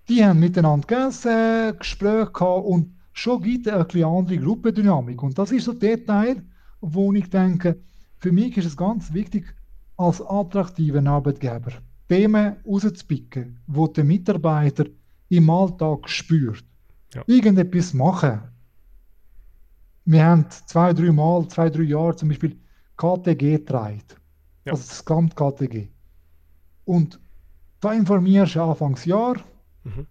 [0.08, 5.22] die haben miteinander gegessen, Gespräche gehabt und schon gibt eine eine andere Gruppendynamik.
[5.22, 6.42] Und das ist so der Teil,
[6.80, 7.80] wo ich denke,
[8.18, 9.54] für mich ist es ganz wichtig,
[9.96, 11.72] als attraktiver Arbeitgeber
[12.08, 14.84] Themen rauszupicken, wo der Mitarbeiter
[15.28, 16.64] im Alltag spürt.
[17.14, 17.22] Ja.
[17.26, 18.40] Irgendetwas machen.
[20.04, 22.58] Wir haben zwei, drei Mal, zwei, drei Jahre zum Beispiel
[22.96, 24.02] KTG getragen.
[24.64, 24.72] Ja.
[24.72, 25.88] Also das Gesamt-KTG.
[26.84, 27.20] Und
[27.80, 29.36] da informierst du Anfangsjahr,
[29.84, 30.06] mhm.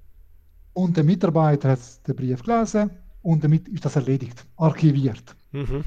[0.74, 2.90] Und der Mitarbeiter hat den Brief gelesen
[3.22, 5.36] und damit ist das erledigt, archiviert.
[5.52, 5.84] Mhm.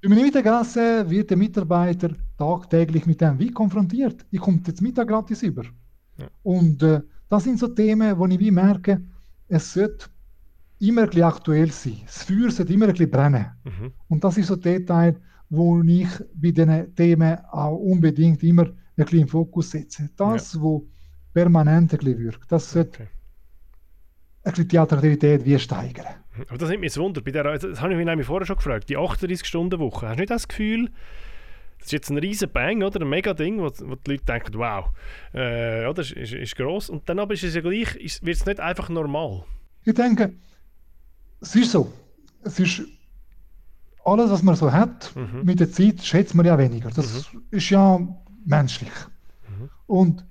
[0.00, 4.24] Im Mittagessen wird der Mitarbeiter tagtäglich mit dem wie konfrontiert.
[4.30, 5.64] Ich komme jetzt Mittag gratis über.
[6.18, 6.26] Ja.
[6.42, 9.00] Und äh, das sind so Themen, wo ich wie merke,
[9.48, 10.06] es sollte
[10.80, 12.00] immer ein aktuell sein.
[12.04, 13.46] Das Feuer sollte immer ein bisschen brennen.
[13.64, 13.92] Mhm.
[14.08, 18.74] Und das ist so der Teil, wo ich bei diesen Themen auch unbedingt immer ein
[18.96, 20.10] bisschen im Fokus setze.
[20.16, 20.60] Das, ja.
[20.60, 20.88] wo
[21.32, 22.50] permanent ein bisschen wirkt.
[22.50, 23.08] Das sollte okay
[24.44, 26.06] die Attraktivität wie steigern.
[26.48, 27.20] Aber das nimmt mich jetzt Wunder.
[27.20, 28.88] Bei der, das habe ich mich nämlich vorher schon gefragt.
[28.88, 30.08] Die 38-Stunden-Woche.
[30.08, 30.90] Hast du nicht das Gefühl,
[31.78, 33.00] das ist jetzt ein riesen Bang, oder?
[33.00, 34.90] Ein mega Ding, wo, wo die Leute denken, wow,
[35.34, 36.88] äh, ja, das ist, ist, ist gross.
[36.88, 39.44] Und dann aber ist es ja gleich, wird es nicht einfach normal.
[39.84, 40.32] Ich denke,
[41.40, 41.92] es ist so.
[42.44, 42.82] Es ist
[44.04, 45.44] alles, was man so hat, mhm.
[45.44, 46.90] mit der Zeit schätzt man ja weniger.
[46.90, 47.42] Das mhm.
[47.50, 48.00] ist ja
[48.44, 48.92] menschlich.
[49.48, 49.70] Mhm.
[49.86, 50.26] Und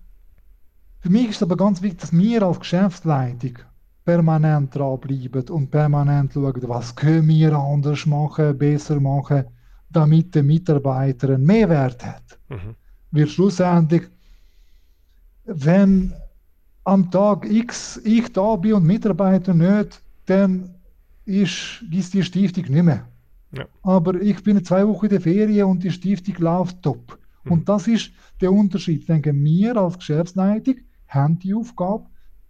[1.00, 3.60] für mich ist es aber ganz wichtig, dass wir als Geschäftsleitung
[4.04, 9.46] permanent dranbleiben und permanent schauen, was können wir anders machen, besser machen,
[9.90, 12.40] damit der Mitarbeiter einen Mehrwert hat.
[12.50, 12.76] Mhm.
[13.12, 14.04] Weil schlussendlich,
[15.46, 16.14] wenn
[16.84, 20.76] am Tag X ich da bin und Mitarbeiter nicht, dann
[21.26, 23.08] ist, ist die Stiftung nicht mehr.
[23.54, 23.66] Ja.
[23.84, 27.20] Aber ich bin zwei Wochen in der Ferien und die Stiftung läuft top.
[27.44, 27.52] Mhm.
[27.52, 29.02] Und das ist der Unterschied.
[29.02, 30.76] Ich denke, wir als Geschäftsleitung
[31.08, 32.06] haben die Aufgabe,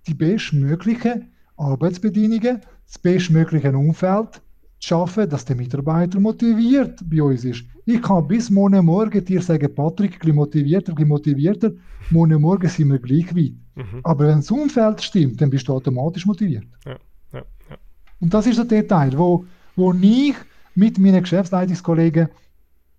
[0.08, 1.28] die bestmögliche
[1.62, 4.41] Arbeitsbedingungen, das bestmögliche Umfeld
[4.80, 7.63] schaffen, dass der Mitarbeiter motiviert bei uns ist.
[7.86, 11.71] Ich kann bis morgen Morgen dir sagen, Patrick, ein motivierter, ein motivierter,
[12.10, 13.54] morgen Morgen sind wir gleich weit.
[13.76, 14.00] Mhm.
[14.04, 16.65] Aber wenn das Umfeld stimmt, dann bist du automatisch motiviert.
[16.86, 16.97] Ja,
[17.34, 17.78] ja, ja.
[18.19, 19.45] Und das ist der Detail, wo,
[19.76, 20.36] wo ich
[20.76, 22.30] mit meinen Geschäftsleitungskollegen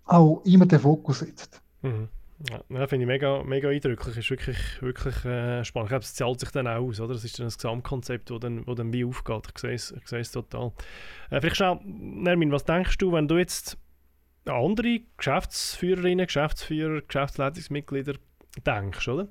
[0.05, 1.61] auch immer den Fokus setzt.
[1.81, 2.07] Mhm.
[2.49, 4.17] Ja, finde ich mega, mega eindrücklich.
[4.17, 5.87] Ist wirklich, wirklich äh, spannend.
[5.87, 7.13] Ich glaube, es zahlt sich dann auch aus, oder?
[7.13, 9.47] Das ist dann ein Gesamtkonzept, das dann, wo dann wie aufgeht.
[9.53, 10.71] Ich sehe es, ich sehe es total.
[11.29, 13.77] Äh, vielleicht schnell, Nermin, was denkst du, wenn du jetzt
[14.45, 18.15] andere Geschäftsführerinnen, Geschäftsführer, Geschäftsleitungsmitglieder
[18.65, 19.27] denkst, oder?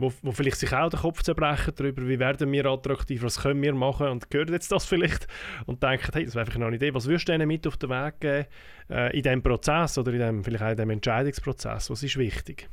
[0.00, 3.62] Wo, wo vielleicht sich auch den Kopf zerbrechen darüber, wie werden wir attraktiv, was können
[3.62, 5.26] wir machen und hören jetzt das vielleicht
[5.66, 7.76] und denken, hey, das wäre einfach noch eine Idee, was würdest du denen mit auf
[7.76, 8.46] den Weg geben
[8.88, 12.68] äh, in diesem Prozess oder in dem, vielleicht auch in diesem Entscheidungsprozess, was ist wichtig?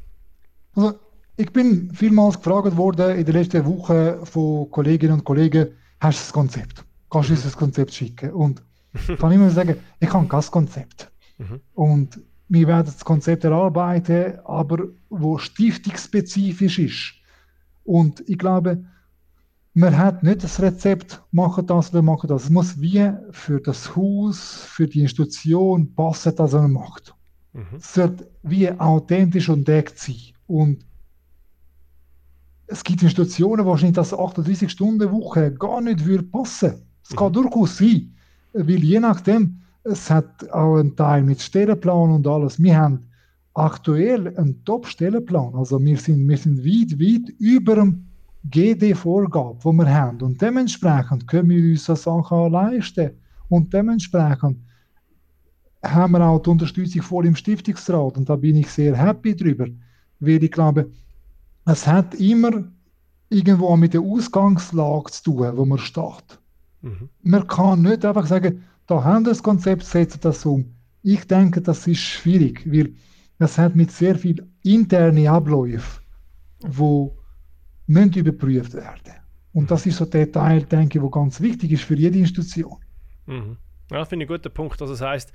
[0.76, 1.00] Also,
[1.36, 5.68] ich bin vielmals gefragt worden in den letzten Wochen von Kolleginnen und Kollegen,
[6.00, 6.84] hast du das Konzept?
[7.10, 8.32] Kannst du uns das Konzept schicken?
[8.32, 8.64] Und
[9.08, 11.12] ich kann immer sagen, ich habe kein Konzept.
[11.38, 11.62] Mhm.
[11.74, 17.14] Und wir werden das Konzept erarbeiten, aber wo stiftungsspezifisch ist.
[17.84, 18.84] Und ich glaube,
[19.74, 22.46] man hat nicht das Rezept, machen das oder machen das.
[22.46, 27.14] Es muss wie für das Haus, für die Institution passen, das man macht.
[27.54, 27.78] Mhm.
[27.78, 30.16] Es wird wie authentisch und deckt sein.
[30.48, 30.86] Und
[32.66, 36.82] es gibt Institutionen, wo wahrscheinlich das 38-Stunden-Woche gar nicht würde passen.
[37.04, 37.16] Es mhm.
[37.16, 38.16] kann durchaus sein,
[38.54, 42.62] weil je nachdem, es hat auch einen Teil mit Stellenplan und alles.
[42.62, 43.08] Wir haben
[43.54, 45.56] aktuell einen Top-Stellenplan.
[45.56, 48.06] Also wir sind, wir sind weit, weit über dem
[48.46, 50.22] GD-Vorgabe, die wir haben.
[50.22, 53.12] Und dementsprechend können wir uns das Sachen leisten.
[53.50, 54.60] Und dementsprechend
[55.84, 58.18] haben wir auch die Unterstützung vor im Stiftungsrat.
[58.18, 59.68] Und da bin ich sehr happy drüber.
[60.20, 60.92] Weil ich glaube,
[61.66, 62.64] es hat immer
[63.30, 66.40] irgendwo mit der Ausgangslage zu tun, wo man steht.
[66.82, 67.10] Mhm.
[67.24, 70.74] Man kann nicht einfach sagen, da haben wir das Konzept, setzen das um.
[71.04, 72.94] Ich denke, das ist schwierig, weil
[73.40, 76.04] es hat mit sehr viel interne Abläufen,
[76.64, 77.10] die
[77.88, 79.14] müssen überprüft werden.
[79.54, 82.78] Und das ist so der Teil, denke ich, der ganz wichtig ist für jede Institution.
[83.26, 83.58] Mhm.
[83.92, 84.82] Ja, finde ich einen guten Punkt.
[84.82, 85.34] Also das heisst,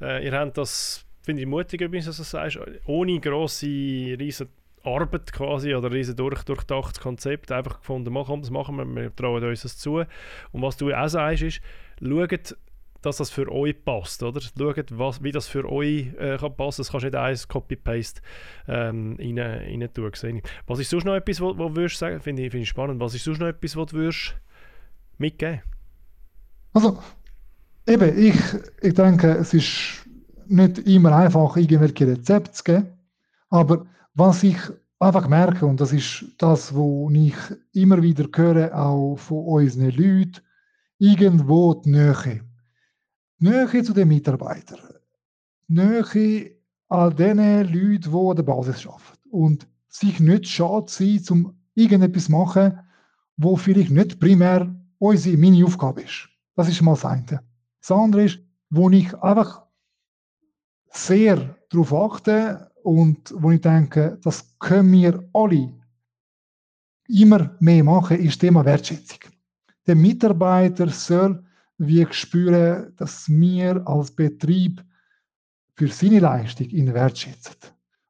[0.00, 4.48] äh, ihr habt das, finde ich mutig übrigens, dass du das sagst, ohne grosse, riesen
[4.82, 9.44] Arbeit quasi oder riesen durch, durchdachtes Konzept einfach gefunden, machen, das machen wir, wir trauen
[9.44, 10.04] uns das zu.
[10.52, 11.60] Und was du auch sagst, ist,
[12.00, 12.56] schaut,
[13.02, 14.40] dass das für euch passt, oder?
[14.40, 16.82] Schaut, was, wie das für euch äh, kann passen.
[16.82, 18.20] Das kannst du nicht eins Copy-Paste
[18.68, 20.10] ähm, rein, rein tun.
[20.14, 23.14] Sehe Was ist sonst noch etwas, wo würdest sagen, finde ich, find ich spannend, was
[23.14, 24.34] ist sonst noch etwas, was du würdest
[25.18, 25.62] mitgeben?
[26.72, 26.98] Also,
[27.86, 28.36] eben, ich,
[28.82, 30.06] ich denke, es ist
[30.46, 32.88] nicht immer einfach, irgendwelche Rezepte zu geben,
[33.48, 34.58] aber was ich
[34.98, 37.34] einfach merke, und das ist das, was ich
[37.72, 40.40] immer wieder höre, auch von unseren Leuten,
[40.98, 42.49] irgendwo die Nähe.
[43.40, 44.80] Nähe zu den Mitarbeitern.
[45.66, 46.54] Nähe
[46.88, 49.28] an den Leuten, die an der Basis arbeiten.
[49.30, 52.78] Und sich nicht schade sein, um irgendetwas zu machen,
[53.36, 56.28] wo vielleicht nicht primär unsere, meine Aufgabe ist.
[56.54, 57.42] Das ist mal das eine.
[57.80, 59.62] Das andere ist, wo ich einfach
[60.90, 65.72] sehr darauf achte und wo ich denke, das können wir alle
[67.08, 69.20] immer mehr machen, ist das Thema Wertschätzung.
[69.86, 71.42] Der Mitarbeiter soll
[71.80, 74.84] wir spüren, dass wir als Betrieb
[75.74, 77.54] für seine Leistung ihn wertschätzen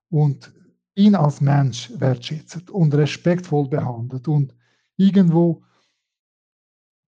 [0.09, 0.53] und
[0.97, 4.53] ihn als Mensch wertschätzen und respektvoll behandelt und
[4.97, 5.63] irgendwo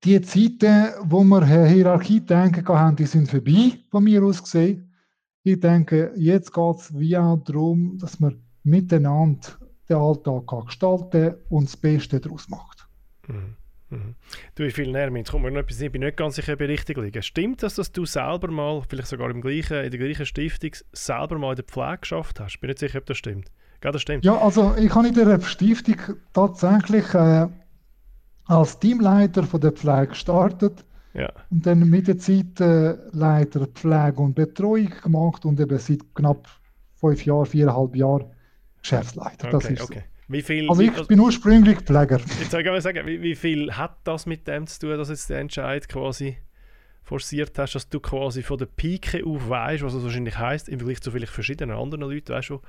[0.04, 4.94] die Zeiten, wo wir Hierarchie denken haben, die sind vorbei, von mir aus gesehen.
[5.42, 9.48] Ich denke, jetzt geht es wie auch darum, dass man miteinander
[9.88, 12.86] den Alltag gestalten und das Beste daraus macht.
[13.26, 13.56] Mhm.
[13.92, 14.14] Mhm.
[14.54, 16.60] Du, wie viel näher, jetzt kommt mir noch etwas, ich bin nicht ganz sicher, ob
[16.62, 17.22] ich richtig liege.
[17.22, 21.38] Stimmt das, dass du selber mal, vielleicht sogar im gleichen, in der gleichen Stiftung, selber
[21.38, 22.54] mal in der Pflege geschafft hast?
[22.54, 23.50] Ich bin nicht sicher, ob das stimmt.
[23.84, 24.24] Ja, das stimmt.
[24.24, 25.96] Ja, also ich habe in der Stiftung
[26.32, 27.48] tatsächlich äh,
[28.46, 30.84] als Teamleiter von der Pflege gestartet.
[31.14, 31.30] Ja.
[31.50, 36.48] Und dann mit der Zeit äh, Leiter Pflege und Betreuung gemacht und eben seit knapp
[36.94, 38.30] fünf Jahren, viereinhalb Jahren
[38.80, 39.48] Geschäftsleiter.
[39.48, 40.04] Okay, das ist okay.
[40.32, 42.18] Wie viel, also ich wie, bin ursprünglich Pfleger.
[42.40, 45.28] Jetzt soll ich sagen, wie, wie, viel hat das mit dem zu tun, dass jetzt
[45.28, 46.38] der Entscheid quasi
[47.02, 50.78] forciert hast, dass du quasi von der Pike auf weißt, was das wahrscheinlich heisst, im
[50.78, 52.60] Vergleich zu vielleicht verschiedenen anderen Leuten, weißt du,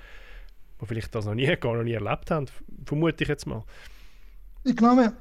[0.82, 2.48] die vielleicht das noch nie, gar noch nie erlebt haben,
[2.86, 3.64] vermute ich jetzt mal.
[4.66, 5.14] Ich glaube,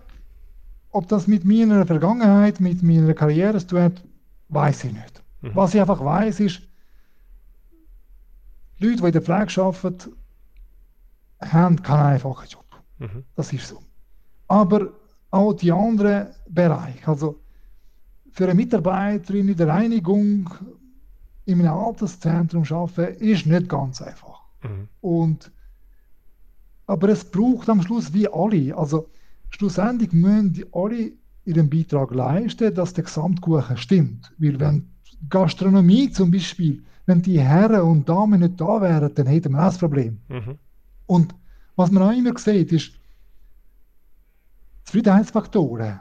[0.91, 4.05] ob das mit meiner Vergangenheit, mit meiner Karriere zu tun hat,
[4.49, 5.23] weiß ich nicht.
[5.43, 5.55] Mhm.
[5.55, 6.63] Was ich einfach weiß, ist,
[8.79, 10.13] Leute, die in der Pflege arbeiten,
[11.51, 12.65] haben keinen einfachen Job.
[12.99, 13.25] Mhm.
[13.35, 13.83] Das ist so.
[14.49, 14.93] Aber
[15.31, 17.41] auch die anderen Bereiche, also
[18.31, 20.49] für eine Mitarbeiterin in der Reinigung
[21.45, 24.41] in einem Alterszentrum arbeiten, ist nicht ganz einfach.
[24.63, 24.89] Mhm.
[25.01, 25.53] Und,
[26.87, 28.77] aber es braucht am Schluss wie alle.
[28.77, 29.09] Also
[29.51, 31.13] schlussendlich müssen alle
[31.45, 34.33] ihren Beitrag leisten, dass der Gesamtkuchen stimmt.
[34.39, 34.89] Weil wenn
[35.29, 39.67] Gastronomie zum Beispiel, wenn die Herren und Damen nicht da wären, dann hätten wir auch
[39.67, 40.19] das Problem.
[40.29, 40.59] Mhm.
[41.13, 41.35] Und
[41.77, 42.93] was man auch immer sieht, ist,
[44.85, 46.01] Zufriedenheitsfaktoren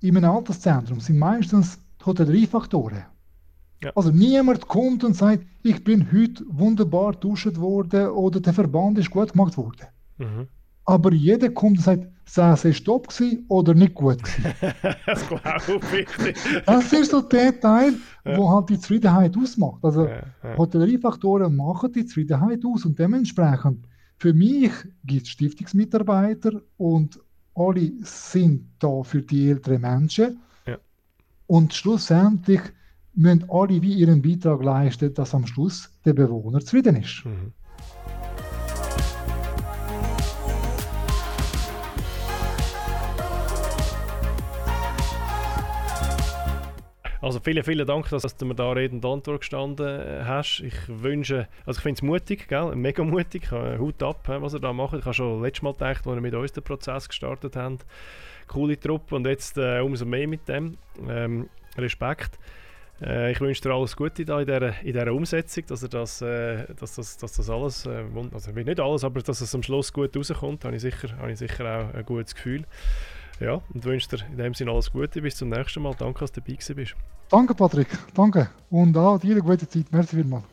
[0.00, 3.04] in einem Alterszentrum sind meistens Hotelleriefaktoren.
[3.82, 3.92] Ja.
[3.94, 9.10] Also niemand kommt und sagt, ich bin heute wunderbar duscht worden oder der Verband ist
[9.10, 9.86] gut gemacht worden.
[10.16, 10.48] Mhm.
[10.86, 13.08] Aber jeder kommt und sagt, sei es top
[13.48, 14.22] oder nicht gut
[15.06, 15.42] das glaube
[16.00, 16.64] ich.
[16.64, 18.36] Das ist so der Teil, ja.
[18.36, 19.84] wo halt die Zufriedenheit ausmacht.
[19.84, 20.56] Also ja, ja.
[20.56, 24.72] Hotelleriefaktoren machen die Zufriedenheit aus und dementsprechend für mich
[25.04, 27.18] gibt es Stiftungsmitarbeiter und
[27.54, 30.38] alle sind da für die älteren Menschen.
[30.66, 30.76] Ja.
[31.46, 32.60] Und schlussendlich
[33.14, 37.24] müssen alle wie ihren Beitrag leisten, dass am Schluss der Bewohner zufrieden ist.
[37.24, 37.52] Mhm.
[47.22, 50.60] Also vielen, vielen Dank, dass du mir da Rede und Antwort gestanden äh, hast.
[50.60, 52.74] Ich wünsche, also ich finde es mutig, gell?
[52.74, 54.94] mega mutig, Hut ab, was ihr da macht.
[54.94, 57.78] Ich habe schon letztes Mal gedacht, als wir mit uns den Prozess gestartet haben,
[58.48, 60.78] coole Truppe und jetzt äh, umso mehr mit dem.
[61.08, 62.38] Ähm, Respekt.
[63.02, 66.96] Äh, ich wünsche dir alles Gute da in dieser, in Umsetzung, dass, das, äh, dass,
[66.96, 70.64] das, dass das alles, äh, also nicht alles, aber dass es am Schluss gut rauskommt,
[70.64, 72.64] habe ich sicher, habe ich sicher auch ein gutes Gefühl.
[73.40, 75.22] Ja, und wünsche dir in dem Sinne alles Gute.
[75.22, 75.94] Bis zum nächsten Mal.
[75.98, 76.94] Danke, dass du dabei bist.
[77.30, 77.88] Danke, Patrick.
[78.14, 78.50] Danke.
[78.68, 79.86] Und auch dir eine gute Zeit.
[79.90, 80.44] Merci vielmals.